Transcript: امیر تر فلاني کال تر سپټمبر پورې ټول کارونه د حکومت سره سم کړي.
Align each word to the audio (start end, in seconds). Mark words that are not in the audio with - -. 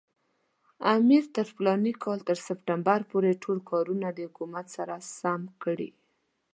امیر 0.95 1.23
تر 1.35 1.45
فلاني 1.55 1.93
کال 2.03 2.19
تر 2.27 2.37
سپټمبر 2.47 2.99
پورې 3.11 3.31
ټول 3.43 3.57
کارونه 3.71 4.07
د 4.13 4.19
حکومت 4.27 4.65
سره 4.77 4.95
سم 5.19 5.41
کړي. 5.63 5.89